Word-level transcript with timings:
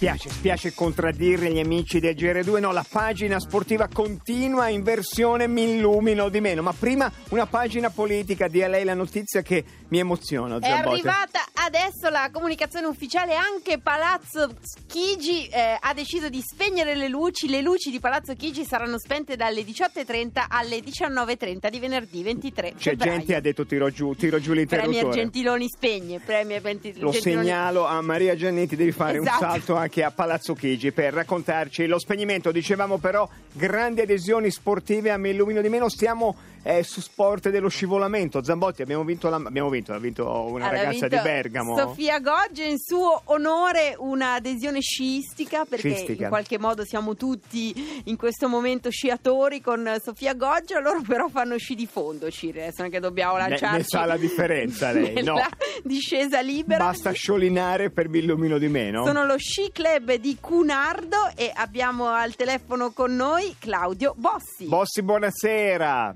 Spiace, 0.00 0.30
spiace 0.30 0.72
contraddire 0.72 1.52
gli 1.52 1.58
amici 1.58 2.00
del 2.00 2.14
GR2, 2.14 2.58
no, 2.58 2.72
la 2.72 2.86
pagina 2.88 3.38
sportiva 3.38 3.86
continua 3.86 4.70
in 4.70 4.82
versione 4.82 5.46
mi 5.46 5.74
illumino 5.74 6.30
di 6.30 6.40
meno, 6.40 6.62
ma 6.62 6.72
prima 6.72 7.12
una 7.28 7.44
pagina 7.44 7.90
politica, 7.90 8.48
dia 8.48 8.66
lei 8.66 8.84
la 8.84 8.94
notizia 8.94 9.42
che 9.42 9.62
mi 9.88 9.98
emoziona. 9.98 10.58
È 10.58 10.70
arrivata 10.70 11.40
adesso 11.52 12.08
la 12.08 12.30
comunicazione 12.32 12.86
ufficiale, 12.86 13.34
anche 13.34 13.78
Palazzo 13.78 14.54
Chigi 14.86 15.46
eh, 15.48 15.76
ha 15.78 15.92
deciso 15.92 16.30
di 16.30 16.40
spegnere 16.40 16.94
le 16.94 17.08
luci, 17.08 17.46
le 17.50 17.60
luci 17.60 17.90
di 17.90 18.00
Palazzo 18.00 18.34
Chigi 18.34 18.64
saranno 18.64 18.98
spente 18.98 19.36
dalle 19.36 19.60
18.30 19.60 20.46
alle 20.48 20.78
19.30 20.78 21.68
di 21.68 21.78
venerdì 21.78 22.22
23 22.22 22.72
C'è 22.78 22.90
febbraio. 22.92 23.12
gente 23.12 23.26
che 23.26 23.34
ha 23.34 23.40
detto 23.40 23.66
tiro 23.66 23.90
giù, 23.90 24.14
tiro 24.14 24.38
giù 24.40 24.52
Premier 24.54 24.78
l'interruttore. 24.78 25.14
Gentiloni 25.14 25.68
spegne, 25.68 26.20
Premier 26.20 26.62
Genti- 26.62 26.98
Lo 26.98 27.10
Gentiloni... 27.10 27.44
segnalo 27.44 27.84
a 27.84 28.00
Maria 28.00 28.34
Giannetti, 28.34 28.76
devi 28.76 28.92
fare 28.92 29.18
un 29.18 29.26
Esatto. 29.26 29.44
salto 29.44 29.74
anche 29.76 29.88
a 29.98 30.10
Palazzo 30.10 30.54
Chigi 30.54 30.92
per 30.92 31.12
raccontarci 31.12 31.86
lo 31.86 31.98
spegnimento. 31.98 32.52
Dicevamo 32.52 32.98
però 32.98 33.28
grandi 33.52 34.02
adesioni 34.02 34.50
sportive 34.50 35.10
a 35.10 35.16
Me 35.16 35.30
Illumino 35.30 35.60
di 35.60 35.68
Meno, 35.68 35.88
stiamo 35.88 36.36
eh, 36.62 36.82
su 36.82 37.00
sport 37.00 37.48
dello 37.50 37.68
scivolamento. 37.68 38.44
Zambotti, 38.44 38.82
abbiamo 38.82 39.02
vinto, 39.04 39.28
la, 39.28 39.36
abbiamo 39.36 39.68
vinto, 39.70 39.92
ha 39.92 39.98
vinto 39.98 40.24
una 40.24 40.66
Allora, 40.68 40.82
ragazza 40.84 41.06
vinto 41.08 41.08
di 41.08 41.22
Bergamo. 41.22 41.76
Sofia 41.76 42.20
Goggia 42.20 42.64
in 42.64 42.78
suo 42.78 43.22
onore 43.24 43.94
un'adesione 43.98 44.80
sciistica 44.80 45.64
perché 45.64 45.94
Sciistica. 45.94 46.22
in 46.24 46.28
qualche 46.28 46.58
modo 46.58 46.84
siamo 46.84 47.16
tutti 47.16 48.02
in 48.04 48.16
questo 48.16 48.48
momento 48.48 48.90
sciatori 48.90 49.60
con 49.60 49.96
Sofia 50.02 50.34
Goggia, 50.34 50.78
loro 50.80 51.00
però 51.00 51.28
fanno 51.28 51.56
sci 51.58 51.74
di 51.74 51.86
fondo, 51.86 52.30
Ciri, 52.30 52.60
adesso 52.60 52.82
non 52.82 52.88
è 52.88 52.90
che 52.90 53.00
dobbiamo 53.00 53.34
Ne- 53.36 53.48
lanciarci 53.48 53.76
ne 53.76 53.84
sa 53.84 54.04
la 54.04 54.16
differenza 54.16 54.92
lei, 54.92 55.22
no. 55.24 55.36
Discesa 55.84 56.40
libera. 56.40 56.84
Basta 56.84 57.12
sciolinare 57.12 57.90
per 57.90 58.08
Mi 58.08 58.18
Illumino 58.18 58.58
di 58.58 58.68
Meno. 58.68 59.04
Sono 59.04 59.24
lo 59.24 59.38
sci 59.38 59.70
club 59.72 60.14
di 60.14 60.36
Cunardo 60.40 61.16
e 61.36 61.50
abbiamo 61.54 62.08
al 62.08 62.34
telefono 62.34 62.92
con 62.92 63.14
noi 63.14 63.54
Claudio 63.58 64.14
Bossi. 64.16 64.66
Bossi, 64.66 65.02
buonasera. 65.02 66.14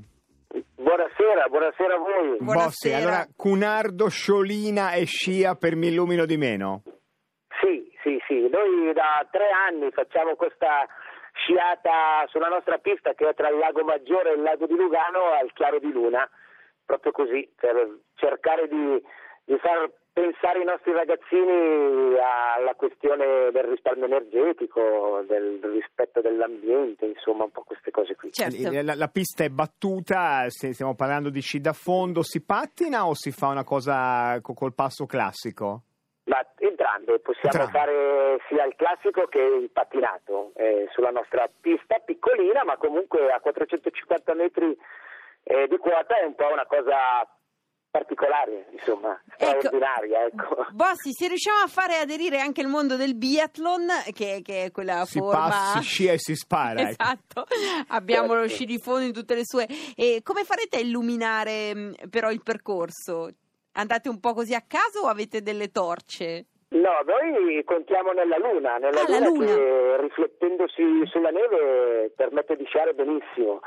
Buonasera, 0.77 1.49
buonasera 1.49 1.95
a 1.95 1.99
voi. 1.99 2.37
Buonasera. 2.39 2.65
Bossi, 2.65 2.93
allora 2.93 3.27
Cunardo, 3.35 4.09
Sciolina 4.09 4.93
e 4.93 5.05
Scia 5.05 5.55
per 5.55 5.77
Mi 5.77 5.89
Illumino 5.89 6.27
di 6.27 6.37
Meno. 6.37 6.83
Sì, 7.61 7.91
sì, 8.03 8.19
sì, 8.27 8.49
noi 8.49 8.93
da 8.93 9.27
tre 9.31 9.51
anni 9.51 9.91
facciamo 9.91 10.37
questa 10.37 10.87
sciata 11.35 12.25
sulla 12.29 12.49
nostra 12.49 12.79
pista 12.79 13.15
che 13.15 13.29
è 13.29 13.35
tra 13.35 13.49
il 13.49 13.59
lago 13.59 13.83
Maggiore 13.83 14.31
e 14.31 14.35
il 14.35 14.43
lago 14.43 14.67
di 14.67 14.77
Lugano 14.77 15.33
al 15.41 15.53
chiaro 15.53 15.79
di 15.79 15.91
luna, 15.91 16.29
proprio 16.85 17.13
così, 17.13 17.51
per 17.57 17.99
cercare 18.15 18.69
di, 18.69 19.03
di 19.45 19.59
far 19.59 19.91
pensare 20.13 20.63
i 20.63 20.65
nostri 20.65 20.93
ragazzini 20.93 22.17
alla 22.17 22.75
questione 22.77 23.51
del 23.51 23.65
risparmio 23.65 24.05
energetico, 24.05 25.25
del 25.27 25.59
rispetto 25.61 26.21
dell'ambiente, 26.21 27.05
insomma 27.05 27.45
un 27.45 27.51
po' 27.51 27.63
queste 27.63 27.91
cose 27.91 28.15
qui. 28.15 28.31
Certo. 28.33 28.71
La, 28.83 28.95
la 28.95 29.09
pista 29.09 29.43
è 29.43 29.49
battuta, 29.49 30.49
stiamo 30.49 30.95
parlando 30.95 31.31
di 31.31 31.41
sci 31.41 31.61
da 31.61 31.73
fondo, 31.73 32.23
si 32.23 32.43
pattina 32.45 33.07
o 33.07 33.15
si 33.15 33.33
fa 33.33 33.49
una 33.49 33.65
cosa 33.65 34.41
co- 34.41 34.55
col 34.55 34.73
passo 34.73 35.05
classico? 35.05 35.83
Ma 36.27 36.39
entrambe, 36.59 37.19
possiamo 37.19 37.65
Entrambe. 37.65 37.73
fare 37.73 38.39
sia 38.49 38.65
il 38.65 38.75
classico 38.77 39.27
che 39.27 39.41
il 39.41 39.71
pattinato 39.71 40.53
eh, 40.55 40.89
sulla 40.93 41.11
nostra 41.11 41.51
pista 41.61 41.99
piccolina, 41.99 42.63
ma 42.65 42.77
comunque 42.77 43.31
a 43.31 43.41
450 43.41 44.35
metri 44.35 44.79
eh, 45.43 45.67
di 45.67 45.77
quota 45.77 46.17
è 46.17 46.25
un 46.25 46.35
po' 46.37 46.51
una 46.51 46.67
cosa 46.67 47.29
particolare, 47.99 48.67
insomma, 48.73 49.21
Ecco. 49.37 49.59
straordinaria. 49.61 50.25
Ecco. 50.27 50.67
Bossi, 50.73 51.13
se 51.13 51.29
riusciamo 51.29 51.61
a 51.63 51.69
fare 51.69 51.95
aderire 51.99 52.41
anche 52.41 52.61
il 52.61 52.67
mondo 52.67 52.97
del 52.97 53.15
biathlon, 53.15 53.87
che, 54.13 54.41
che 54.43 54.65
è 54.65 54.71
quella 54.73 55.05
Si 55.05 55.19
forma... 55.21 55.49
passa, 55.49 55.81
si 55.81 55.85
scia 55.87 56.13
e 56.13 56.19
si 56.19 56.35
spara. 56.35 56.81
ecco. 56.81 56.91
Esatto, 56.91 57.45
abbiamo 57.89 58.35
lo 58.35 58.41
Certo. 58.43 58.55
sci 58.57 58.65
di 58.65 58.79
fondo 58.79 59.05
in 59.07 59.13
tutte 59.13 59.37
le 59.37 59.45
sue. 59.45 59.69
E 59.95 60.21
come 60.25 60.43
farete 60.43 60.79
a 60.79 60.81
illuminare 60.81 61.73
mh, 61.75 61.95
però 62.11 62.31
il 62.33 62.43
percorso? 62.43 63.29
Andate 63.77 64.09
un 64.09 64.19
po' 64.19 64.35
così 64.35 64.55
a 64.55 64.65
caso 64.67 65.03
o 65.05 65.09
avete 65.09 65.41
delle 65.43 65.69
torce? 65.71 66.47
No, 66.75 66.91
noi 67.07 67.63
contiamo 67.63 68.11
nella 68.11 68.37
luna, 68.39 68.77
nella 68.79 69.03
Ah, 69.03 69.07
luna, 69.07 69.29
luna. 69.29 69.47
che 69.55 69.97
riflettendosi 70.01 71.07
sulla 71.07 71.31
neve 71.31 72.13
permette 72.17 72.57
di 72.57 72.65
sciare 72.65 72.93
benissimo. 72.95 73.61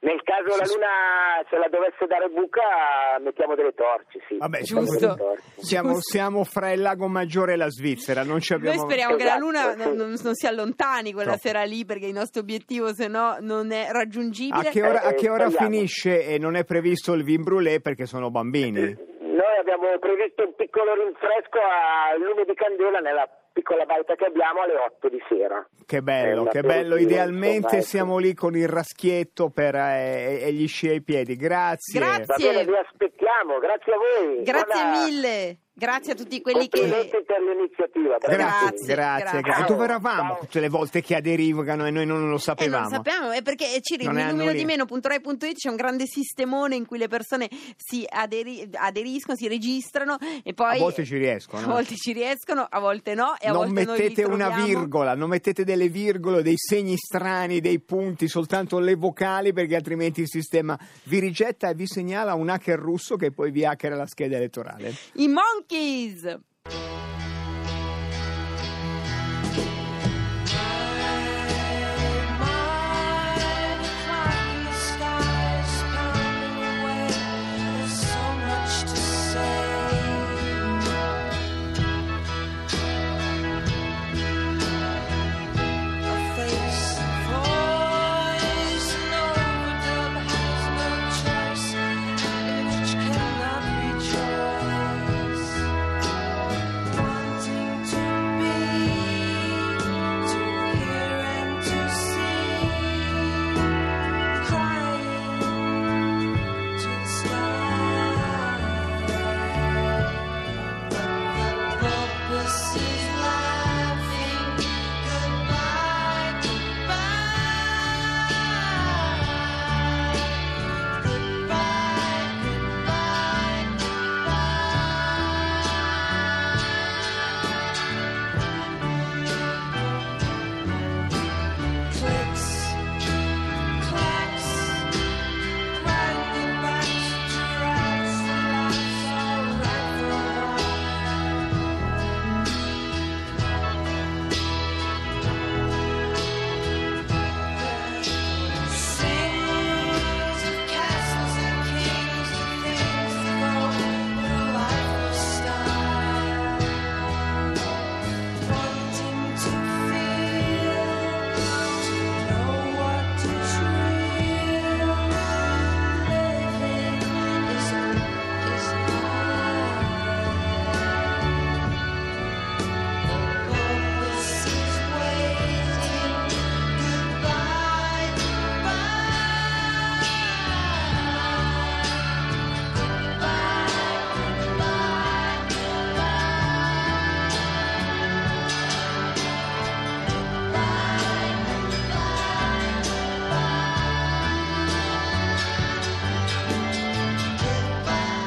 Nel 0.00 0.20
caso 0.22 0.48
la 0.56 0.64
luna 0.66 1.46
se 1.48 1.56
la 1.56 1.68
dovesse 1.68 2.06
dare 2.06 2.28
buca 2.28 3.18
mettiamo 3.20 3.54
delle 3.54 3.72
torci, 3.74 4.20
sì. 4.28 4.36
Vabbè, 4.36 4.60
giusto. 4.62 5.14
torci. 5.16 5.42
Siamo, 5.56 5.92
Giusto. 5.94 6.10
siamo 6.10 6.44
fra 6.44 6.70
il 6.72 6.80
lago 6.80 7.08
Maggiore 7.08 7.54
e 7.54 7.56
la 7.56 7.70
Svizzera, 7.70 8.22
non 8.22 8.40
ci 8.40 8.52
abbiamo... 8.52 8.76
Noi 8.76 8.84
speriamo 8.84 9.16
che 9.16 9.24
la 9.24 9.30
Esatto, 9.36 9.44
Luna 9.44 9.72
sì. 9.72 9.78
non, 9.78 9.96
non- 9.96 10.14
non 10.22 10.34
si 10.34 10.46
allontani 10.46 11.12
quella 11.12 11.32
Troppo. 11.38 11.48
sera 11.48 11.62
lì 11.64 11.84
perché 11.84 12.06
il 12.06 12.12
nostro 12.12 12.40
obiettivo 12.42 12.92
se 12.94 13.08
no 13.08 13.36
non 13.40 13.72
è 13.72 13.88
raggiungibile. 13.90 14.68
A 14.68 14.70
che 14.70 14.82
ora, 14.82 15.02
a 15.02 15.12
che 15.12 15.30
ora 15.30 15.46
Eh, 15.46 15.50
finisce 15.50 16.24
e 16.26 16.38
non 16.38 16.56
è 16.56 16.64
previsto 16.64 17.12
il 17.14 17.24
vin 17.24 17.42
brûlé 17.42 17.80
perché 17.80 18.04
sono 18.06 18.30
bambini? 18.30 18.80
Noi 18.82 19.56
abbiamo 19.58 19.98
previsto 19.98 20.44
un 20.44 20.54
piccolo 20.54 20.94
rinfresco 20.94 21.58
a 21.58 22.16
lume 22.16 22.44
di 22.44 22.54
candela 22.54 23.00
nella 23.00 23.28
piccola 23.56 23.86
baita 23.86 24.14
che 24.16 24.26
abbiamo 24.26 24.60
alle 24.60 24.76
8 24.76 25.08
di 25.08 25.18
sera. 25.26 25.66
Che 25.86 26.02
bello, 26.02 26.44
che 26.44 26.60
bello. 26.60 26.96
Idealmente 26.96 27.76
ecco. 27.76 27.84
siamo 27.84 28.18
lì 28.18 28.34
con 28.34 28.54
il 28.54 28.68
raschietto 28.68 29.48
per, 29.48 29.74
eh, 29.74 30.42
e 30.42 30.52
gli 30.52 30.68
sci 30.68 30.88
ai 30.88 31.00
piedi. 31.02 31.36
Grazie. 31.36 31.98
Grazie. 31.98 32.24
Va 32.26 32.36
bene, 32.36 32.64
vi 32.64 32.76
aspettiamo, 32.76 33.58
grazie 33.58 33.92
a 33.94 33.96
voi. 33.96 34.42
Grazie 34.42 34.82
Buona- 34.82 35.04
mille, 35.06 35.58
grazie 35.78 36.12
a 36.12 36.16
tutti 36.16 36.40
quelli 36.40 36.68
che... 36.68 36.80
per 36.80 37.40
l'iniziativa. 37.42 38.16
Grazie, 38.18 38.36
Grazie, 38.36 38.94
grazie, 38.94 39.40
grazie. 39.42 39.64
Dove 39.66 39.84
eravamo 39.84 40.32
Ciao. 40.34 40.38
tutte 40.40 40.60
le 40.60 40.68
volte 40.70 41.02
che 41.02 41.14
aderivano 41.16 41.86
e 41.86 41.90
noi 41.90 42.06
non 42.06 42.18
lo 42.20 42.24
Eh, 42.24 42.28
non 42.28 42.38
sapevamo? 42.38 42.88
lo 42.88 42.94
sappiamo, 42.94 43.30
è 43.30 43.42
perché 43.42 43.66
eh, 43.74 43.80
Non 44.04 44.16
è 44.18 44.28
il 44.28 44.34
numero 44.34 44.52
di 44.52 44.64
meno.rai.it 44.64 45.52
c'è 45.54 45.68
un 45.68 45.76
grande 45.76 46.06
sistemone 46.06 46.76
in 46.76 46.86
cui 46.86 46.98
le 46.98 47.08
persone 47.08 47.48
si 47.76 48.04
aderi- 48.08 48.68
aderiscono, 48.72 49.36
si 49.36 49.48
registrano 49.48 50.16
e 50.42 50.54
poi 50.54 50.76
A 50.76 50.78
volte 50.78 51.04
ci 51.04 51.16
riescono. 51.18 51.66
a 51.66 51.68
volte 51.70 51.94
ci 51.96 52.12
riescono, 52.12 52.66
a 52.68 52.78
volte 52.80 53.14
no 53.14 53.34
e 53.38 53.48
a 53.48 53.52
non 53.52 53.72
volte 53.72 53.84
mettete 53.92 54.24
una 54.24 54.48
troviamo. 54.48 54.64
virgola, 54.80 55.14
non 55.14 55.28
mettete 55.28 55.64
delle 55.64 55.88
virgole, 55.88 56.42
dei 56.42 56.56
segni 56.56 56.96
strani, 56.96 57.60
dei 57.60 57.80
punti, 57.80 58.28
soltanto 58.28 58.78
le 58.78 58.94
vocali 58.94 59.52
perché 59.52 59.76
altrimenti 59.76 60.22
il 60.22 60.28
sistema 60.28 60.78
vi 61.04 61.18
rigetta 61.20 61.68
e 61.68 61.74
vi 61.74 61.86
segnala 61.86 62.34
un 62.34 62.48
hacker 62.48 62.78
russo 62.78 63.16
che 63.16 63.30
poi 63.30 63.50
vi 63.50 63.64
hackera 63.64 63.94
la 63.94 64.06
scheda 64.06 64.36
elettorale. 64.36 64.94
I 65.14 65.28
Monkeys! 65.28 65.64
Luquisa. 65.68 66.40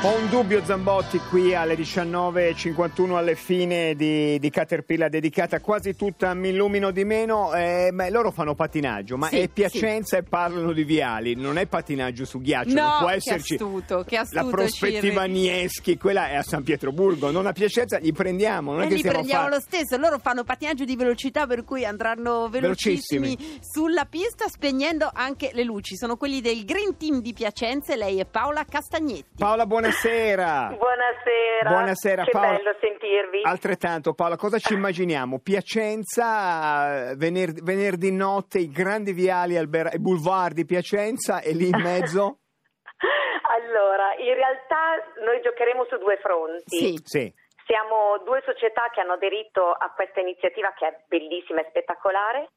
Ho 0.10 0.16
un 0.18 0.28
dubbio 0.28 0.66
Zambotti 0.66 1.20
qui 1.30 1.54
alle 1.54 1.76
19.51 1.76 3.16
alle 3.16 3.36
fine 3.36 3.94
di, 3.94 4.40
di 4.40 4.50
Caterpillar 4.50 5.08
dedicata 5.08 5.60
quasi 5.60 5.96
tutta 5.96 6.32
a 6.32 6.34
Mi 6.34 6.50
illumino 6.50 6.90
di 6.90 7.06
meno 7.06 7.54
eh, 7.54 7.92
ma 7.94 8.10
loro 8.10 8.32
fanno 8.32 8.56
patinaggio 8.56 9.18
ma 9.18 9.28
Sì, 9.28 9.38
è 9.38 9.48
Piacenza 9.50 10.18
e 10.18 10.24
parlano 10.24 10.74
di 10.74 10.84
viali 10.84 11.36
non 11.36 11.60
è 11.60 11.68
patinaggio 11.68 12.26
su 12.26 12.42
ghiaccio 12.42 12.74
No, 12.74 12.82
non 12.82 12.98
può 12.98 13.08
che 13.10 13.14
esserci 13.14 13.54
astuto, 13.54 14.04
che 14.04 14.18
astuto, 14.18 14.44
la 14.44 14.50
prospettiva 14.50 15.22
Cirri. 15.26 15.32
Nieschi 15.32 15.98
quella 16.00 16.30
è 16.30 16.38
a 16.38 16.42
San 16.42 16.64
Pietroburgo 16.64 17.30
non 17.30 17.46
a 17.46 17.52
Piacenza 17.52 18.00
li 18.00 18.12
prendiamo 18.12 18.72
non 18.72 18.82
è 18.82 18.86
E 18.86 18.88
che 18.88 18.96
li 18.96 19.02
prendiamo 19.04 19.44
fare- 19.44 19.56
lo 19.58 19.62
stesso, 19.62 19.96
loro 19.98 20.18
fanno 20.18 20.44
patinaggio 20.44 20.86
di 20.86 20.96
velocità 20.96 21.46
per 21.46 21.64
cui 21.64 21.86
andranno 21.86 22.50
velocissimi, 22.50 23.38
sulla 23.62 24.06
pista 24.06 24.48
spegnendo 24.48 25.08
anche 25.14 25.52
le 25.54 25.64
luci. 25.64 25.96
Sono 25.96 26.18
quelli 26.18 26.42
del 26.42 26.66
Green 26.66 26.98
Team 26.98 27.22
di 27.22 27.32
Piacenza 27.32 27.94
e 27.94 27.96
lei 27.96 28.18
è 28.18 28.26
Paola 28.26 28.66
Castagnetti. 28.66 29.36
Paola 29.38 29.68
buonasera 29.68 29.98
Buonasera. 30.01 30.78
Buonasera, 31.68 32.24
che 32.24 32.31
Paola. 32.31 32.56
bello 32.56 32.75
sentirvi. 32.80 33.42
Altrettanto 33.44 34.13
Paola, 34.13 34.38
cosa 34.38 34.57
ci 34.57 34.74
immaginiamo? 34.74 35.40
Piacenza, 35.40 37.10
eh, 37.10 37.16
vener- 37.16 37.62
venerdì 37.62 38.12
notte, 38.12 38.60
i 38.60 38.69
grandi 38.69 39.12
viali, 39.12 39.57
alber- 39.57 39.94
i 39.94 40.00
boulevard 40.00 40.54
di 40.56 40.66
Piacenza 40.66 41.42
e 41.42 41.51
lì 41.54 41.68
in 41.68 41.81
mezzo? 41.81 42.38
Allora, 43.50 44.13
in 44.19 44.36
realtà 44.36 45.01
noi 45.25 45.42
giocheremo 45.42 45.84
su 45.90 45.98
due 45.98 46.18
fronti. 46.22 46.78
Sì. 46.78 47.00
Sì. 47.04 47.34
Siamo 47.66 48.22
due 48.24 48.42
società 48.46 48.90
che 48.94 49.01
hanno 49.01 49.13
aderito 49.13 49.72
a 49.72 49.92
questa 49.96 50.22
iniziativa 50.22 50.72
che 50.78 50.86
è 50.88 50.94
bellissima 51.07 51.62
e 51.62 51.66
spettacolare 51.69 52.50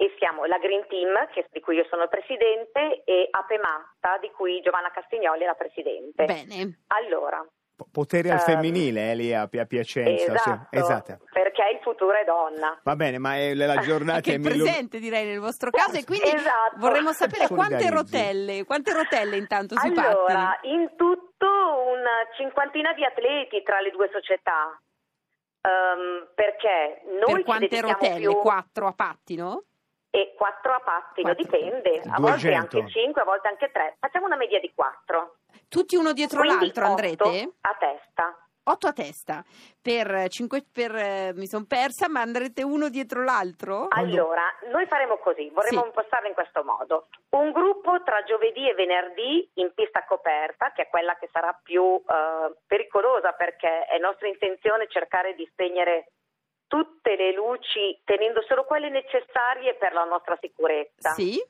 e 0.00 0.14
siamo 0.16 0.46
la 0.46 0.56
Green 0.56 0.86
Team, 0.88 1.12
che- 1.28 1.44
di 1.52 1.60
cui 1.60 1.76
io 1.76 1.84
sono 1.90 2.08
presidente, 2.08 3.02
e 3.04 3.28
Apematta, 3.30 4.16
di 4.18 4.30
cui 4.30 4.60
Giovanna 4.62 4.90
Castignoli 4.90 5.42
è 5.42 5.46
la 5.46 5.52
presidente. 5.54 6.24
Bene. 6.24 6.80
Allora, 6.88 7.44
Po- 7.76 7.86
Potere 7.92 8.30
al 8.30 8.36
Eh, 8.38 8.40
femminile 8.40 9.10
eh, 9.10 9.14
lì 9.14 9.34
a, 9.34 9.42
a 9.42 9.64
Piacenza. 9.66 10.32
esatto, 10.34 10.68
sì. 10.70 10.78
esatto. 10.78 11.18
perché 11.32 11.62
il 11.72 11.80
futuro 11.82 12.12
è 12.12 12.24
donna. 12.24 12.78
Va 12.82 12.96
bene, 12.96 13.18
ma 13.18 13.36
è 13.36 13.52
la 13.54 13.76
giornata 13.84 14.16
Anche 14.16 14.32
è 14.32 14.34
il 14.36 14.40
presente 14.40 14.98
direi 14.98 15.26
nel 15.26 15.38
vostro 15.40 15.70
caso 15.70 15.96
e 15.98 16.04
quindi 16.04 16.28
Esatto. 16.30 16.76
vorremmo 16.78 17.12
sapere 17.12 17.46
quante 17.48 17.90
rotelle, 17.90 18.64
quante 18.64 18.92
rotelle 18.94 19.36
intanto 19.36 19.78
si 19.78 19.86
Allora, 19.86 20.56
pattini. 20.56 20.74
in 20.74 20.96
tutto 20.96 21.46
una 21.46 22.24
cinquantina 22.36 22.92
di 22.94 23.04
atleti 23.04 23.62
tra 23.62 23.80
le 23.80 23.90
due 23.90 24.08
società. 24.12 24.78
Ehm, 25.62 26.28
perché 26.34 27.02
noi 27.20 27.34
Per 27.34 27.42
quante 27.44 27.80
rotelle? 27.82 28.18
più 28.20 28.36
Quattro 28.38 28.86
a 28.86 28.92
pattino? 28.92 29.64
E 30.10 30.34
quattro 30.36 30.72
a 30.72 30.80
pattino, 30.80 31.34
dipende, 31.34 32.02
a 32.10 32.18
volte 32.18 32.48
200. 32.48 32.78
anche 32.78 32.90
cinque, 32.90 33.22
a 33.22 33.24
volte 33.24 33.48
anche 33.48 33.70
tre. 33.70 33.96
Facciamo 34.00 34.26
una 34.26 34.36
media 34.36 34.58
di 34.58 34.72
quattro. 34.74 35.36
Tutti 35.68 35.94
uno 35.96 36.12
dietro 36.12 36.40
Quindi 36.40 36.64
l'altro 36.64 36.84
andrete? 36.84 37.52
A 37.60 37.76
testa. 37.78 38.36
Otto 38.62 38.86
a 38.88 38.92
testa. 38.92 39.42
Per 39.80 40.28
cinque, 40.28 40.64
per, 40.70 40.94
eh, 40.94 41.32
mi 41.34 41.46
sono 41.46 41.64
persa, 41.66 42.08
ma 42.08 42.20
andrete 42.20 42.62
uno 42.62 42.88
dietro 42.88 43.24
l'altro? 43.24 43.86
Allora, 43.88 44.42
noi 44.70 44.86
faremo 44.86 45.16
così, 45.18 45.48
vorremmo 45.50 45.80
Sì. 45.80 45.86
impostarla 45.86 46.28
in 46.28 46.34
questo 46.34 46.62
modo. 46.62 47.06
Un 47.30 47.52
gruppo 47.52 48.02
tra 48.02 48.22
giovedì 48.24 48.68
e 48.68 48.74
venerdì 48.74 49.48
in 49.54 49.72
pista 49.74 50.04
coperta, 50.04 50.72
che 50.72 50.82
è 50.82 50.88
quella 50.88 51.16
che 51.16 51.28
sarà 51.32 51.58
più 51.62 51.82
eh, 51.96 52.54
pericolosa 52.66 53.32
perché 53.32 53.86
è 53.86 53.98
nostra 53.98 54.28
intenzione 54.28 54.86
cercare 54.88 55.34
di 55.34 55.48
spegnere 55.50 56.12
tutte 56.70 57.16
le 57.16 57.32
luci 57.34 57.98
tenendo 58.04 58.42
solo 58.46 58.62
quelle 58.62 58.90
necessarie 58.90 59.74
per 59.74 59.92
la 59.92 60.04
nostra 60.04 60.38
sicurezza. 60.40 61.10
Sì. 61.10 61.42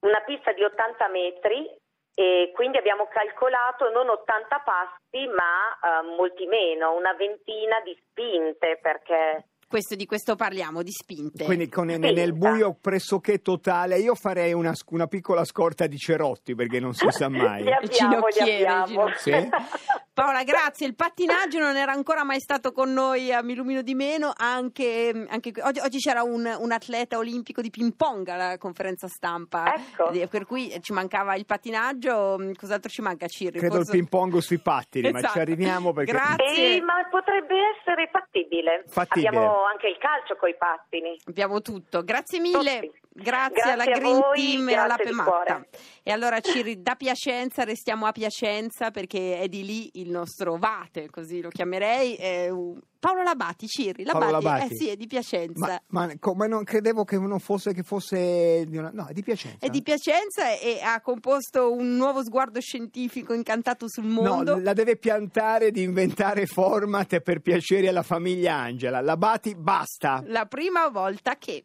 Una 0.00 0.20
pista 0.24 0.52
di 0.52 0.64
80 0.64 1.08
metri 1.08 1.68
e 2.14 2.50
quindi 2.54 2.78
abbiamo 2.78 3.06
calcolato 3.08 3.90
non 3.90 4.08
80 4.08 4.62
passi 4.64 5.26
ma 5.26 6.00
eh, 6.00 6.16
molti 6.16 6.46
meno, 6.46 6.96
una 6.96 7.12
ventina 7.12 7.78
di 7.84 7.94
spinte 8.08 8.78
perché 8.80 9.44
Questo, 9.68 9.94
di 9.96 10.06
questo 10.06 10.34
parliamo, 10.34 10.82
di 10.82 10.92
spinte. 10.92 11.44
Quindi 11.44 11.68
con- 11.68 11.88
nel 11.88 12.32
buio 12.32 12.74
pressoché 12.80 13.42
totale, 13.42 13.98
io 13.98 14.14
farei 14.14 14.54
una, 14.54 14.72
una 14.92 15.06
piccola 15.06 15.44
scorta 15.44 15.86
di 15.86 15.98
cerotti 15.98 16.54
perché 16.54 16.80
non 16.80 16.94
si 16.94 17.06
sa 17.10 17.28
mai. 17.28 17.64
li 17.64 17.72
abbiamo, 17.72 18.26
li 18.28 18.64
abbiamo. 18.64 19.08
Sì? 19.14 19.32
Paola, 20.18 20.42
grazie. 20.42 20.86
Il 20.86 20.96
pattinaggio 20.96 21.60
non 21.60 21.76
era 21.76 21.92
ancora 21.92 22.24
mai 22.24 22.40
stato 22.40 22.72
con 22.72 22.92
noi 22.92 23.32
a 23.32 23.40
Mi 23.40 23.52
Illumino 23.52 23.82
di 23.82 23.94
Meno. 23.94 24.32
Anche, 24.36 25.26
anche- 25.28 25.52
oggi, 25.62 25.78
oggi 25.78 25.98
c'era 25.98 26.24
un, 26.24 26.56
un 26.58 26.72
atleta 26.72 27.18
olimpico 27.18 27.60
di 27.60 27.70
ping 27.70 27.94
pong 27.94 28.26
alla 28.26 28.58
conferenza 28.58 29.06
stampa. 29.06 29.72
Ecco. 29.76 30.10
Eh, 30.10 30.26
Per 30.26 30.44
cui 30.44 30.76
ci 30.82 30.92
mancava 30.92 31.36
il 31.36 31.46
pattinaggio. 31.46 32.36
Cos'altro 32.58 32.90
ci 32.90 33.00
manca, 33.00 33.28
Cirri? 33.28 33.58
Credo 33.60 33.76
il 33.76 33.84
Forse- 33.84 33.92
ping 33.92 34.08
pong 34.08 34.36
sui 34.38 34.58
pattini, 34.58 35.10
ma 35.12 35.18
ci 35.20 35.24
Esatto. 35.26 35.38
arriviamo 35.40 35.92
perché... 35.92 36.10
Grazie. 36.10 36.74
Eh, 36.76 36.80
ma 36.80 36.94
potrebbe 37.08 37.54
essere 37.78 38.08
fattibile. 38.10 38.84
Fattibile. 38.88 39.28
Abbiamo 39.28 39.64
anche 39.70 39.86
il 39.86 39.98
calcio 39.98 40.34
coi 40.36 40.56
pattini. 40.56 41.16
Abbiamo 41.26 41.60
tutto. 41.62 42.02
Grazie 42.02 42.40
mille. 42.40 42.80
Tutti. 42.80 42.92
Grazie, 43.22 43.54
Grazie 43.54 43.70
alla 43.72 43.84
Green 43.84 44.18
voi, 44.20 44.34
Team 44.34 44.68
e 44.68 44.74
alla 44.74 44.96
Pematta. 44.96 45.66
E 46.02 46.10
allora 46.12 46.40
Ciri, 46.40 46.80
da 46.80 46.94
Piacenza 46.94 47.64
restiamo 47.64 48.06
a 48.06 48.12
Piacenza 48.12 48.90
perché 48.90 49.40
è 49.40 49.48
di 49.48 49.64
lì 49.64 49.90
il 49.94 50.10
nostro 50.10 50.56
Vate, 50.56 51.10
così 51.10 51.40
lo 51.40 51.48
chiamerei. 51.48 52.16
Paolo 53.00 53.22
Labati, 53.22 53.66
Ciri, 53.68 54.02
Paolo 54.04 54.30
Labati, 54.30 54.44
Labati. 54.44 54.72
eh 54.72 54.76
sì, 54.76 54.88
è 54.88 54.96
di 54.96 55.06
Piacenza. 55.06 55.80
Ma, 55.88 56.06
ma 56.06 56.12
come 56.18 56.46
non 56.48 56.64
credevo 56.64 57.04
che 57.04 57.16
uno 57.16 57.38
fosse 57.38 57.72
che 57.72 57.82
fosse 57.82 58.64
di 58.66 58.76
una- 58.76 58.90
no, 58.92 59.06
è 59.06 59.12
di 59.12 59.22
Piacenza. 59.22 59.64
È 59.64 59.68
di 59.68 59.82
Piacenza 59.82 60.50
e 60.58 60.80
ha 60.82 61.00
composto 61.00 61.72
un 61.72 61.94
nuovo 61.96 62.24
sguardo 62.24 62.60
scientifico 62.60 63.34
incantato 63.34 63.88
sul 63.88 64.04
No, 64.06 64.22
mondo. 64.22 64.58
la 64.58 64.72
deve 64.72 64.96
piantare 64.96 65.70
di 65.70 65.82
inventare 65.82 66.46
format 66.46 67.20
per 67.20 67.40
piacere 67.40 67.88
alla 67.88 68.02
famiglia 68.02 68.54
Angela. 68.56 69.00
La 69.00 69.16
Bati 69.16 69.54
basta. 69.54 70.22
La 70.26 70.46
prima 70.46 70.88
volta 70.88 71.36
che 71.36 71.64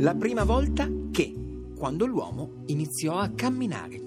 La 0.00 0.14
prima 0.14 0.44
volta 0.44 0.88
che, 1.10 1.34
quando 1.76 2.06
l'uomo 2.06 2.62
iniziò 2.66 3.18
a 3.18 3.28
camminare. 3.28 4.02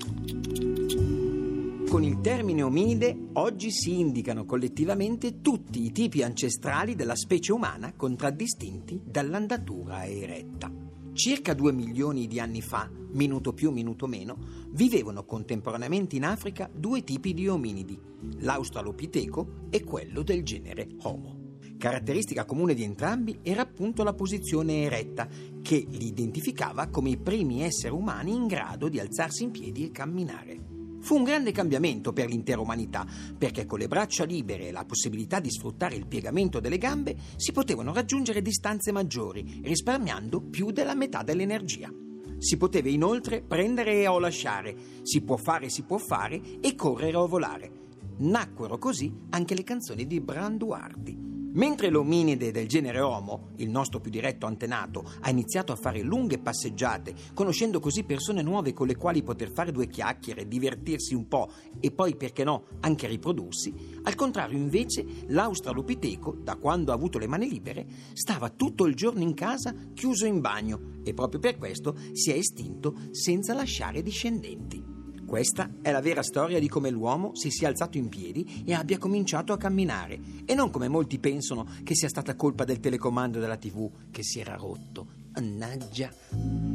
Con 1.88 2.03
il 2.03 2.19
termine 2.19 2.63
ominide 2.63 3.15
oggi 3.33 3.69
si 3.69 4.00
indicano 4.00 4.43
collettivamente 4.43 5.41
tutti 5.41 5.85
i 5.85 5.91
tipi 5.91 6.23
ancestrali 6.23 6.95
della 6.95 7.15
specie 7.15 7.51
umana 7.51 7.93
contraddistinti 7.95 9.01
dall'andatura 9.05 10.07
eretta. 10.07 10.71
Circa 11.13 11.53
due 11.53 11.71
milioni 11.71 12.25
di 12.25 12.39
anni 12.39 12.63
fa, 12.63 12.89
minuto 13.12 13.53
più, 13.53 13.69
minuto 13.69 14.07
meno, 14.07 14.35
vivevano 14.69 15.25
contemporaneamente 15.25 16.15
in 16.15 16.25
Africa 16.25 16.71
due 16.73 17.03
tipi 17.03 17.35
di 17.35 17.47
ominidi, 17.47 18.00
l'australopiteco 18.39 19.67
e 19.69 19.83
quello 19.83 20.23
del 20.23 20.41
genere 20.41 20.88
Homo. 21.03 21.42
Caratteristica 21.83 22.45
comune 22.45 22.75
di 22.75 22.83
entrambi 22.83 23.39
era 23.41 23.61
appunto 23.61 24.03
la 24.03 24.13
posizione 24.13 24.83
eretta, 24.83 25.27
che 25.61 25.85
li 25.85 26.07
identificava 26.07 26.87
come 26.87 27.09
i 27.09 27.17
primi 27.17 27.61
esseri 27.61 27.93
umani 27.93 28.33
in 28.33 28.47
grado 28.47 28.87
di 28.87 29.01
alzarsi 29.01 29.43
in 29.43 29.51
piedi 29.51 29.83
e 29.83 29.91
camminare. 29.91 30.57
Fu 31.01 31.17
un 31.17 31.25
grande 31.25 31.51
cambiamento 31.51 32.13
per 32.13 32.29
l'intera 32.29 32.61
umanità, 32.61 33.05
perché 33.37 33.65
con 33.65 33.79
le 33.79 33.89
braccia 33.89 34.23
libere 34.23 34.69
e 34.69 34.71
la 34.71 34.85
possibilità 34.85 35.41
di 35.41 35.51
sfruttare 35.51 35.95
il 35.95 36.07
piegamento 36.07 36.61
delle 36.61 36.77
gambe 36.77 37.17
si 37.35 37.51
potevano 37.51 37.91
raggiungere 37.91 38.41
distanze 38.41 38.93
maggiori, 38.93 39.59
risparmiando 39.61 40.39
più 40.39 40.71
della 40.71 40.95
metà 40.95 41.21
dell'energia. 41.21 41.91
Si 42.37 42.55
poteva 42.55 42.87
inoltre 42.87 43.41
prendere 43.41 44.07
o 44.07 44.19
lasciare, 44.19 44.73
si 45.01 45.19
può 45.19 45.35
fare, 45.35 45.67
si 45.67 45.83
può 45.83 45.97
fare 45.97 46.39
e 46.61 46.75
correre 46.75 47.17
o 47.17 47.27
volare. 47.27 47.71
Nacquero 48.19 48.77
così 48.77 49.13
anche 49.31 49.53
le 49.53 49.63
canzoni 49.63 50.07
di 50.07 50.21
Branduardi. 50.21 51.32
Mentre 51.55 51.89
l'ominide 51.89 52.51
del 52.51 52.67
genere 52.67 53.00
Homo, 53.00 53.51
il 53.57 53.69
nostro 53.69 54.00
più 54.00 54.10
diretto 54.10 54.48
antenato, 54.48 55.03
ha 55.19 55.29
iniziato 55.29 55.72
a 55.72 55.75
fare 55.75 56.01
lunghe 56.01 56.39
passeggiate, 56.39 57.13
conoscendo 57.36 57.79
così 57.79 58.03
persone 58.03 58.41
nuove 58.41 58.74
con 58.74 58.88
le 58.88 58.95
quali 58.95 59.22
poter 59.22 59.51
fare 59.51 59.72
due 59.72 59.88
chiacchiere, 59.88 60.48
divertirsi 60.48 61.13
un 61.13 61.27
po' 61.27 61.51
e 61.79 61.91
poi, 61.91 62.15
perché 62.15 62.43
no, 62.43 62.63
anche 62.79 63.05
riprodursi, 63.05 64.00
al 64.01 64.15
contrario 64.15 64.57
invece 64.57 65.05
l'australopiteco, 65.27 66.38
da 66.41 66.55
quando 66.55 66.91
ha 66.91 66.95
avuto 66.95 67.19
le 67.19 67.27
mani 67.27 67.48
libere, 67.48 67.86
stava 68.13 68.50
tutto 68.50 68.88
il 68.88 68.95
giorno 68.95 69.22
in 69.22 69.36
casa 69.36 69.75
chiuso 69.93 70.25
in 70.25 70.41
bagno 70.41 71.01
e 71.03 71.13
proprio 71.13 71.39
per 71.39 71.57
questo 71.57 71.95
si 72.13 72.31
è 72.31 72.36
estinto 72.36 72.95
senza 73.12 73.53
lasciare 73.53 74.01
discendenti. 74.01 74.82
Questa 75.33 75.67
è 75.81 75.89
la 75.89 75.99
vera 75.99 76.21
storia 76.21 76.59
di 76.59 76.69
come 76.69 76.91
l'uomo 76.91 77.33
si 77.33 77.49
sia 77.49 77.67
alzato 77.67 77.97
in 77.97 78.07
piedi 78.07 78.61
e 78.67 78.73
abbia 78.75 78.99
cominciato 78.99 79.51
a 79.51 79.57
camminare, 79.57 80.19
e 80.45 80.53
non 80.53 80.69
come 80.69 80.87
molti 80.87 81.17
pensano 81.17 81.67
che 81.83 81.95
sia 81.95 82.07
stata 82.07 82.35
colpa 82.35 82.65
del 82.65 82.79
telecomando 82.79 83.39
della 83.39 83.57
TV 83.57 83.89
che 84.11 84.21
si 84.21 84.39
era 84.39 84.53
rotto. 84.53 85.07
Mannaggia. 85.33 86.73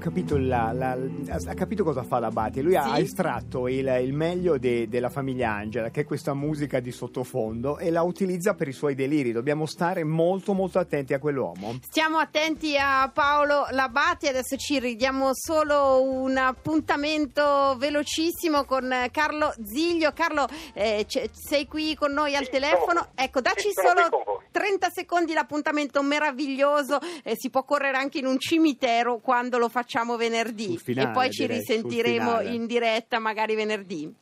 Capito, 0.00 0.36
la- 0.36 0.72
la- 0.72 0.96
ha 0.96 1.54
capito 1.54 1.84
cosa 1.84 2.02
fa 2.02 2.18
l'Abate. 2.18 2.60
Lui 2.62 2.74
ha 2.74 2.94
Sì. 2.96 3.02
estratto 3.02 3.68
il, 3.68 3.86
il 4.02 4.12
meglio 4.12 4.58
de- 4.58 4.88
della 4.88 5.08
famiglia 5.10 5.52
Angela, 5.52 5.90
che 5.90 6.00
è 6.00 6.04
questa 6.04 6.34
musica 6.34 6.80
di 6.80 6.90
sottofondo, 6.90 7.78
e 7.78 7.90
la 7.90 8.02
utilizza 8.02 8.54
per 8.54 8.66
i 8.68 8.72
suoi 8.72 8.94
deliri. 8.96 9.30
Dobbiamo 9.32 9.66
stare 9.66 10.02
molto, 10.02 10.54
molto 10.54 10.78
attenti 10.78 11.14
a 11.14 11.18
quell'uomo. 11.20 11.78
Stiamo 11.88 12.18
attenti 12.18 12.76
a 12.76 13.08
Paolo 13.14 13.66
Labate, 13.70 14.28
adesso 14.30 14.56
ci 14.56 14.78
ridiamo 14.80 15.30
solo 15.34 16.02
un 16.02 16.36
appuntamento 16.36 17.76
velocissimo 17.78 18.64
con 18.64 18.92
Carlo 19.12 19.52
Ziglio. 19.64 20.12
Carlo, 20.12 20.46
eh, 20.72 21.04
c- 21.06 21.28
sei 21.32 21.66
qui 21.66 21.94
con 21.94 22.12
noi 22.12 22.34
al 22.34 22.44
Sì, 22.44 22.50
telefono? 22.50 22.78
sono- 23.00 23.08
Ecco, 23.14 23.40
dacci 23.40 23.68
sì, 23.68 23.72
solo 23.74 24.08
con 24.08 24.22
voi. 24.24 24.38
30 24.50 24.88
secondi 24.90 25.32
l'appuntamento 25.34 26.02
meraviglioso, 26.02 26.98
eh, 27.22 27.34
si 27.36 27.50
può 27.50 27.64
correre 27.64 27.98
anche 27.98 28.18
in 28.18 28.26
un 28.26 28.38
cimitero 28.38 29.18
quando 29.18 29.58
lo 29.58 29.68
facciamo 29.68 29.88
venerdì 30.16 30.64
Sul 30.64 30.78
finale, 30.80 31.08
e 31.08 31.12
poi 31.12 31.30
ci 31.30 31.42
direi, 31.42 31.58
risentiremo 31.58 32.40
in 32.42 32.66
diretta 32.66 33.18
magari 33.18 33.54
venerdì. 33.54 34.14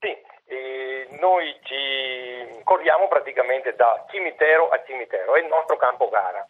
Sì, 0.00 0.16
eh, 0.46 1.08
noi 1.20 1.54
ci 1.62 2.62
corriamo 2.64 3.08
praticamente 3.08 3.74
da 3.74 4.04
cimitero 4.10 4.68
a 4.68 4.82
cimitero, 4.84 5.34
è 5.34 5.40
il 5.40 5.46
nostro 5.46 5.76
campo 5.76 6.08
gara. 6.08 6.46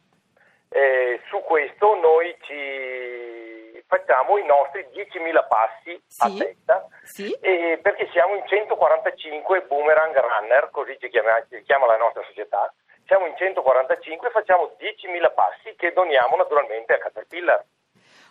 Eh, 0.68 1.20
su 1.28 1.38
questo 1.42 1.94
noi 1.94 2.36
ci 2.42 3.82
facciamo 3.86 4.36
i 4.36 4.44
nostri 4.44 4.84
10.000 4.92 5.46
passi 5.46 5.92
a 6.18 6.28
Sì. 6.28 6.38
testa 6.38 6.86
Sì? 7.04 7.32
eh, 7.40 7.78
perché 7.80 8.08
siamo 8.10 8.34
in 8.34 8.42
145 8.46 9.62
boomerang 9.62 10.14
runner, 10.18 10.70
così 10.72 10.96
ci 10.98 11.08
chiama, 11.08 11.40
ci 11.48 11.62
chiama 11.62 11.86
la 11.86 11.96
nostra 11.96 12.22
società. 12.24 12.72
Siamo 13.06 13.26
in 13.26 13.36
145 13.36 14.26
e 14.26 14.30
facciamo 14.32 14.74
10.000 14.78 15.30
passi 15.32 15.74
che 15.76 15.92
doniamo 15.92 16.34
naturalmente 16.34 16.94
a 16.94 16.98
Caterpillar. 16.98 17.64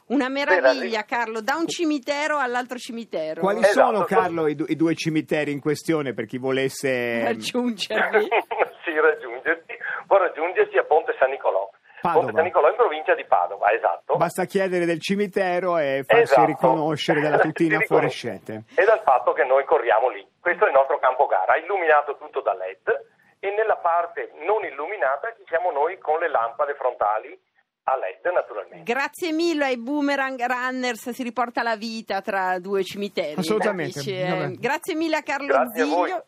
Una 0.08 0.30
meraviglia 0.30 1.04
Carlo, 1.04 1.42
da 1.42 1.56
un 1.56 1.68
cimitero 1.68 2.38
all'altro 2.38 2.78
cimitero. 2.78 3.42
Quali 3.42 3.60
Esatto. 3.62 3.88
sono, 3.88 4.04
Carlo, 4.06 4.48
i, 4.48 4.54
du- 4.56 4.66
i 4.68 4.76
due 4.76 4.94
cimiteri 4.94 5.52
in 5.52 5.60
questione 5.60 6.14
per 6.14 6.26
chi 6.26 6.38
volesse... 6.38 7.24
raggiungervi? 7.26 8.28
sì, 8.86 8.94
raggiungersi, 9.00 9.74
può 10.06 10.18
raggiungersi 10.18 10.78
a 10.78 10.84
Ponte 10.84 11.16
San 11.20 11.32
Nicolò. 11.32 11.68
Padova. 12.02 12.20
Ponte 12.26 12.36
San 12.38 12.46
Nicolò 12.46 12.70
in 12.70 12.76
provincia 12.76 13.16
di 13.16 13.26
Padova, 13.26 13.72
esatto. 13.72 14.16
Basta 14.18 14.46
chiedere 14.46 14.86
del 14.86 15.02
cimitero 15.02 15.80
e 15.80 16.04
farsi 16.06 16.34
Esatto. 16.34 16.46
riconoscere 16.46 17.20
dalla 17.22 17.40
tutina 17.50 17.80
riconosce. 17.80 17.88
fluorescente. 18.38 18.64
E 18.76 18.86
dal 18.86 19.02
fatto 19.02 19.34
che 19.34 19.44
noi 19.44 19.66
corriamo 19.66 20.10
lì. 20.10 20.22
Questo 20.40 20.66
è 20.66 20.68
il 20.68 20.76
nostro 20.76 21.00
campo 21.00 21.26
gara, 21.26 21.58
illuminato 21.58 22.16
tutto 22.18 22.42
da 22.42 22.54
LED 22.54 22.86
e 23.40 23.50
nella 23.58 23.78
parte 23.78 24.30
non 24.46 24.64
illuminata 24.66 25.34
ci 25.36 25.44
siamo 25.48 25.72
noi 25.72 25.98
con 25.98 26.20
le 26.20 26.30
lampade 26.30 26.76
frontali 26.76 27.34
a 27.88 27.96
LED 27.98 28.34
naturalmente. 28.34 28.84
Grazie 28.84 29.32
mille 29.32 29.66
ai 29.66 29.78
Boomerang 29.78 30.44
Runners, 30.44 31.10
si 31.10 31.24
riporta 31.24 31.62
la 31.62 31.76
vita 31.76 32.22
tra 32.22 32.58
due 32.60 32.84
cimiteri. 32.84 33.40
Assolutamente. 33.40 34.00
Eh. 34.02 34.56
Grazie 34.58 34.96
mille 34.96 35.18
a 35.18 35.22
Carlo 35.22 35.48
Grazie 35.48 35.82
a 35.82 35.86
voi. 35.86 36.10
Ziglio. 36.10 36.24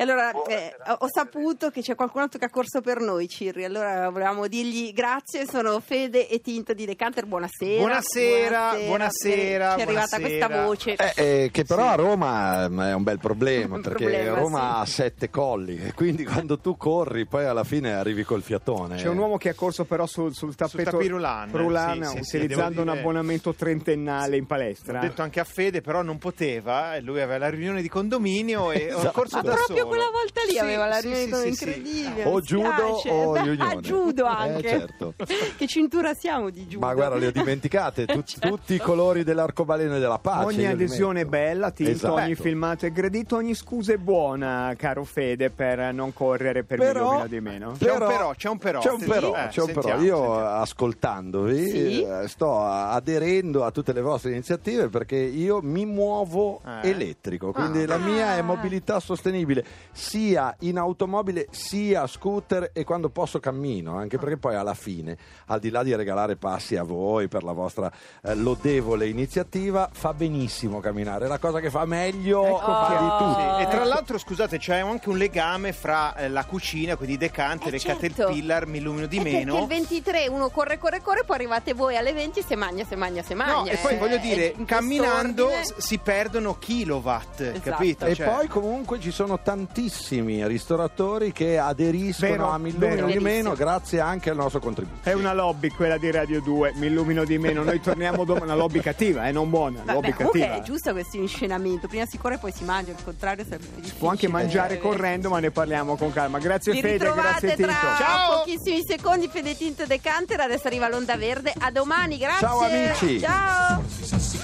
E 0.00 0.02
allora 0.04 0.30
eh, 0.46 0.74
ho 1.00 1.08
saputo 1.12 1.68
che 1.68 1.82
c'è 1.82 1.94
qualcun 1.94 2.22
altro 2.22 2.38
che 2.38 2.46
ha 2.46 2.48
corso 2.48 2.80
per 2.80 3.00
noi, 3.00 3.28
Cirri. 3.28 3.66
Allora 3.66 4.08
volevamo 4.08 4.46
dirgli 4.46 4.94
grazie. 4.94 5.46
Sono 5.46 5.78
Fede 5.78 6.26
e 6.26 6.40
Tinto 6.40 6.72
di 6.72 6.86
Decanter. 6.86 7.26
Buonasera. 7.26 7.76
Buonasera, 7.80 8.74
buonasera, 8.86 9.74
Ci 9.74 9.78
è 9.80 9.82
arrivata 9.82 10.16
buonasera. 10.16 10.46
questa 10.46 10.64
voce. 10.64 10.94
Eh, 10.94 11.42
eh, 11.42 11.50
che 11.50 11.64
però 11.64 11.88
a 11.88 11.96
Roma 11.96 12.64
ehm, 12.64 12.82
è 12.82 12.94
un 12.94 13.02
bel 13.02 13.18
problema 13.18 13.74
Un 13.76 13.82
perché 13.82 14.04
problema, 14.06 14.38
Roma 14.38 14.58
sì. 14.58 14.80
ha 14.80 14.84
sette 14.86 15.28
colli 15.28 15.78
e 15.78 15.92
quindi 15.92 16.24
quando 16.24 16.58
tu 16.58 16.78
corri 16.78 17.26
poi 17.26 17.44
alla 17.44 17.64
fine 17.64 17.92
arrivi 17.92 18.24
col 18.24 18.40
fiatone. 18.42 18.96
C'è 18.96 19.08
un 19.08 19.18
uomo 19.18 19.36
che 19.36 19.50
ha 19.50 19.54
corso 19.54 19.84
però 19.84 20.06
sul, 20.06 20.32
sul 20.34 20.54
tappeto 20.54 20.92
tapirulan, 20.92 21.50
Rulan, 21.52 22.04
sì, 22.04 22.16
sì, 22.16 22.22
sì, 22.22 22.36
utilizzando 22.36 22.80
un 22.80 22.86
dire- 22.86 23.00
abbonamento 23.00 23.52
trentennale 23.52 24.38
in 24.38 24.46
palestra. 24.46 24.96
Ho 24.96 25.02
detto 25.02 25.20
anche 25.20 25.40
a 25.40 25.44
Fede, 25.44 25.82
però 25.82 26.00
non 26.00 26.16
poteva, 26.16 26.94
e 26.94 27.02
lui 27.02 27.20
aveva 27.20 27.36
la 27.36 27.50
riunione 27.50 27.82
di 27.82 27.88
condominio 27.90 28.70
e 28.72 28.94
ho 28.94 28.98
Esatto. 29.00 29.12
corso 29.12 29.36
Ma 29.36 29.42
da 29.42 29.56
solo. 29.56 29.88
Quella 29.90 30.10
volta 30.12 30.40
lì 30.46 30.52
Sì, 30.52 30.58
aveva 30.58 30.86
la 30.86 30.98
riunione 30.98 31.26
sì, 31.26 31.34
sì, 31.34 31.54
sì. 31.54 31.64
incredibile. 31.68 32.24
O 32.24 32.40
judo 32.40 33.00
o 33.08 33.32
Ah, 33.34 33.42
riunione. 33.42 33.80
judo 33.80 34.24
Eh, 34.24 34.28
anche. 34.28 34.68
certo. 34.68 35.14
che 35.56 35.66
cintura 35.66 36.14
siamo 36.14 36.50
di 36.50 36.66
judo? 36.66 36.86
Ma 36.86 36.94
guarda, 36.94 37.16
li 37.16 37.26
ho 37.26 37.32
dimenticate, 37.32 38.06
tut- 38.06 38.24
Certo. 38.30 38.48
tutti 38.48 38.74
i 38.74 38.78
colori 38.78 39.24
dell'arcobaleno 39.24 39.96
e 39.96 39.98
della 40.00 40.18
pace. 40.18 40.44
Ogni 40.46 40.66
adesione 40.66 41.22
è 41.22 41.24
bella, 41.24 41.70
Tinto, 41.70 41.90
Esatto. 41.92 42.14
ogni 42.14 42.34
filmato 42.34 42.86
è 42.86 42.92
gradito, 42.92 43.36
ogni 43.36 43.54
scusa 43.54 43.92
è 43.92 43.96
buona, 43.96 44.72
caro 44.76 45.04
Fede, 45.04 45.50
per 45.50 45.92
non 45.92 46.12
correre 46.12 46.62
per 46.64 46.78
Però- 46.78 47.12
meno 47.14 47.26
di 47.26 47.40
meno. 47.40 47.72
C'è 47.78 47.90
un 47.92 47.98
però, 47.98 48.34
c'è 48.36 48.48
un 48.48 48.58
però. 48.58 48.80
C'è 48.80 48.90
un 48.90 48.98
però, 49.00 49.34
Eh, 49.34 49.48
c'è 49.48 49.60
un 49.60 49.66
però. 49.66 49.80
sentiamo, 49.82 50.02
Io 50.04 50.16
sentiamo. 50.16 50.46
ascoltandovi 50.60 51.68
Sì. 51.68 52.02
eh, 52.02 52.28
sto 52.28 52.60
aderendo 52.60 53.64
a 53.64 53.70
tutte 53.70 53.92
le 53.92 54.00
vostre 54.00 54.30
iniziative 54.30 54.88
perché 54.88 55.16
io 55.16 55.60
mi 55.62 55.84
muovo 55.86 56.60
Eh. 56.82 56.88
elettrico, 56.90 57.52
quindi 57.52 57.86
la 57.86 57.96
mia 57.98 58.36
è 58.36 58.38
Ah. 58.38 58.42
mobilità 58.42 59.00
sostenibile 59.00 59.64
sia 59.92 60.54
in 60.60 60.78
automobile 60.78 61.46
sia 61.50 62.06
scooter 62.06 62.70
e 62.72 62.84
quando 62.84 63.10
posso 63.10 63.40
cammino, 63.40 63.96
anche 63.96 64.18
perché 64.18 64.36
poi 64.36 64.54
alla 64.54 64.74
fine, 64.74 65.16
al 65.46 65.60
di 65.60 65.70
là 65.70 65.82
di 65.82 65.94
regalare 65.94 66.36
passi 66.36 66.76
a 66.76 66.82
voi 66.82 67.28
per 67.28 67.42
la 67.42 67.52
vostra 67.52 67.90
eh, 68.22 68.34
lodevole 68.34 69.08
iniziativa, 69.08 69.88
fa 69.92 70.14
benissimo 70.14 70.80
camminare, 70.80 71.24
è 71.26 71.28
la 71.28 71.38
cosa 71.38 71.60
che 71.60 71.70
fa 71.70 71.84
meglio 71.84 72.44
Ecco 72.46 72.58
fa 72.58 72.96
di 72.98 73.24
tutti. 73.24 73.40
Sì, 73.56 73.62
E 73.62 73.68
tra 73.70 73.84
l'altro, 73.84 74.18
scusate, 74.18 74.58
c'è 74.58 74.78
anche 74.78 75.08
un 75.08 75.16
legame 75.18 75.72
fra 75.72 76.14
eh, 76.16 76.28
la 76.28 76.44
cucina, 76.44 76.96
quindi 76.96 77.16
Decanter 77.16 77.72
Eh, 77.72 77.76
e 77.76 77.78
certo. 77.78 78.06
Caterpillar, 78.06 78.66
mi 78.66 78.78
illumino 78.78 79.06
di 79.06 79.18
Eh, 79.18 79.22
meno. 79.22 79.54
Perché 79.54 79.74
il 79.74 79.80
23 79.80 80.28
uno 80.28 80.48
corre, 80.50 80.78
corre, 80.78 81.00
corre, 81.02 81.24
poi 81.24 81.36
arrivate 81.36 81.74
voi 81.74 81.96
alle 81.96 82.12
20 82.12 82.42
se 82.42 82.56
magna, 82.56 82.84
se 82.84 82.96
magna, 82.96 83.22
se 83.22 83.34
magna. 83.34 83.52
No, 83.54 83.66
e 83.66 83.76
poi 83.76 83.94
eh, 83.94 83.98
voglio 83.98 84.18
dire, 84.18 84.54
camminando 84.64 85.50
si 85.76 85.98
perdono 85.98 86.56
kilowatt, 86.58 87.40
Esatto. 87.40 87.60
capito? 87.70 88.06
E 88.06 88.14
Cioè, 88.14 88.26
poi 88.28 88.46
comunque 88.48 88.98
ci 89.00 89.10
sono 89.10 89.38
tantissimi 89.64 90.46
ristoratori 90.46 91.32
che 91.32 91.58
aderiscono 91.58 92.30
Vero, 92.30 92.48
a 92.50 92.58
Mi 92.58 92.70
illumino 92.70 93.06
di 93.06 93.18
meno 93.18 93.54
grazie 93.54 94.00
anche 94.00 94.30
al 94.30 94.36
nostro 94.36 94.58
contributo. 94.60 95.08
È 95.08 95.12
una 95.12 95.34
lobby 95.34 95.68
quella 95.68 95.98
di 95.98 96.10
Radio 96.10 96.40
2, 96.40 96.72
mi 96.76 96.86
illumino 96.86 97.24
di 97.24 97.36
meno. 97.38 97.62
Noi 97.62 97.80
torniamo 97.80 98.24
dopo, 98.24 98.42
una 98.42 98.54
lobby 98.54 98.80
cattiva, 98.80 99.28
eh, 99.28 99.32
non 99.32 99.50
buona, 99.50 99.80
Vabbè, 99.80 99.92
lobby 99.92 100.12
comunque 100.12 100.40
cattiva. 100.40 100.62
è 100.62 100.64
giusto 100.64 100.92
questo 100.92 101.16
inscenamento. 101.18 101.88
Prima 101.88 102.06
si 102.06 102.16
corre, 102.16 102.38
poi 102.38 102.52
si 102.52 102.64
mangia. 102.64 102.92
Il 102.92 102.96
contrario 103.04 103.44
sarebbe 103.44 103.66
difficile. 103.74 103.98
Può 103.98 104.08
anche 104.08 104.28
mangiare 104.28 104.74
Eh, 104.74 104.78
correndo, 104.78 105.28
ma 105.28 105.40
ne 105.40 105.50
parliamo 105.50 105.96
con 105.96 106.10
calma. 106.12 106.38
Grazie 106.38 106.72
Vi 106.72 106.80
Fede, 106.80 107.12
grazie 107.12 107.54
Tinto. 107.56 107.70
Ciao! 107.98 108.38
pochissimi 108.38 108.82
secondi. 108.86 109.28
Fede 109.28 109.56
Tinto 109.56 109.84
De 109.86 110.00
Canter. 110.00 110.40
Adesso 110.40 110.66
arriva 110.68 110.88
l'onda 110.88 111.16
verde. 111.16 111.52
A 111.58 111.70
domani, 111.70 112.16
grazie. 112.16 112.46
Ciao, 112.46 112.60
amici. 112.60 113.20
Ciao. 113.20 113.82
Sassi, 114.00 114.38